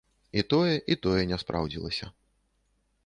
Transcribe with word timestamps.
І 0.41 0.43
тое, 0.53 0.71
і 0.95 0.97
тое 1.05 1.21
не 1.33 1.37
спраўдзілася. 1.43 2.05